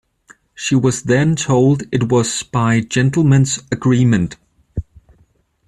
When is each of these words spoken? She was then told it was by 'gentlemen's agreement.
She 0.55 0.73
was 0.73 1.03
then 1.03 1.35
told 1.35 1.83
it 1.91 2.09
was 2.11 2.41
by 2.41 2.79
'gentlemen's 2.79 3.59
agreement. 3.71 4.35